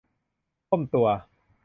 [0.69, 1.07] ก้มตัว